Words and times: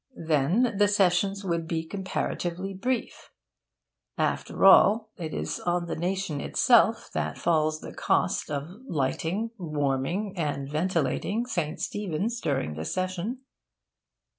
Then 0.25 0.73
the 0.79 0.87
sessions 0.87 1.45
would 1.45 1.67
be 1.67 1.83
comparatively 1.83 2.73
brief. 2.73 3.29
After 4.17 4.65
all, 4.65 5.11
it 5.15 5.31
is 5.31 5.59
on 5.59 5.85
the 5.85 5.95
nation 5.95 6.41
itself 6.41 7.11
that 7.13 7.37
falls 7.37 7.81
the 7.81 7.93
cost 7.93 8.49
of 8.49 8.67
lighting, 8.87 9.51
warming, 9.59 10.33
and 10.35 10.67
ventilating 10.67 11.45
St. 11.45 11.79
Stephen's 11.79 12.41
during 12.41 12.73
the 12.73 12.83
session. 12.83 13.41